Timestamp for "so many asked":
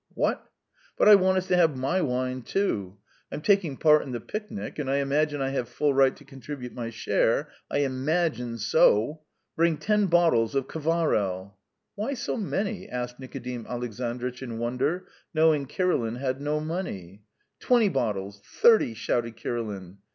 12.15-13.19